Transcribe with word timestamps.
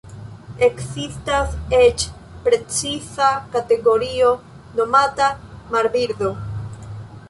Ekzistas 0.67 1.53
eĉ 1.81 2.07
preciza 2.47 3.29
kategorio 3.55 4.35
nomata 4.83 5.33
Marbirdo. 5.75 6.37